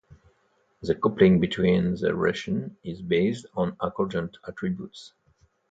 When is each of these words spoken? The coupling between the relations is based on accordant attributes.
The 0.81 0.95
coupling 0.95 1.39
between 1.39 1.93
the 1.93 2.15
relations 2.15 2.71
is 2.83 3.03
based 3.03 3.45
on 3.55 3.77
accordant 3.79 4.35
attributes. 4.47 5.13